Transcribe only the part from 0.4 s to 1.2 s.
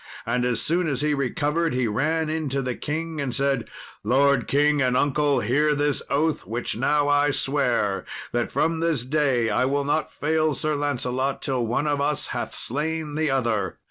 as soon as he